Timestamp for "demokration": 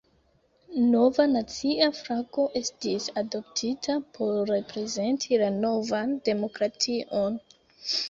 6.33-7.43